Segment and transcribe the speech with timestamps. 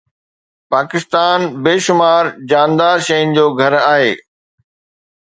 [0.71, 4.11] پاڪستان بيشمار جاندار شين جو گهر آهي